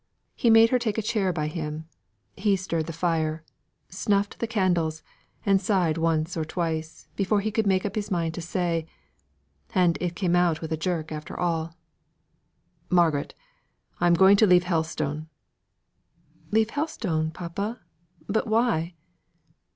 [0.33, 1.87] He made her take a chair by him;
[2.35, 3.43] he stirred the fire,
[3.87, 5.03] snuffed the candles,
[5.45, 8.87] and sighed once or twice before he could make up his mind to say
[9.75, 11.77] and it came out with a jerk after all
[12.89, 13.35] "Margaret!
[13.99, 15.27] I am going to leave Helstone."
[16.49, 17.81] "Leave Helstone, papa!
[18.27, 18.95] But why?"